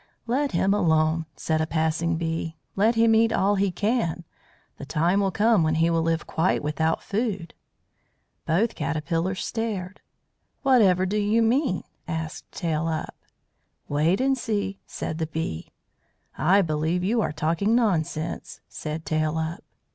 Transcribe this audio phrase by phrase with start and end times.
[0.25, 2.57] "Let him alone," said a passing bee.
[2.75, 4.23] "Let him eat all he can.
[4.77, 7.53] The time will come when he will live quite without food."
[8.47, 10.01] Both caterpillars stared.
[10.63, 13.15] "Whatever do you mean?" asked Tail up.
[13.87, 15.69] "Wait and see," said the Bee.
[16.35, 19.63] "I believe you are talking nonsense," said Tail up.